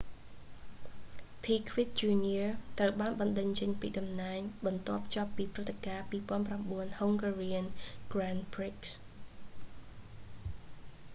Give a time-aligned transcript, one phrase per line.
[1.43, 7.65] piquet jr ត្រូវបានបណ្តេញចេញពីតំណែងបន្ទាប់ចប់ពីព្រឹត្តិការណ៍ 2009 hungarian
[8.11, 8.81] grand prix